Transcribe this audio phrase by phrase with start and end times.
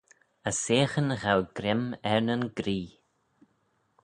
[0.49, 2.89] As seaghyn ghow greim er nyn gree.